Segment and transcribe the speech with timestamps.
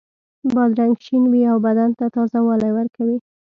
[0.53, 3.17] بادرنګ شین وي او بدن ته تازه والی ورکوي.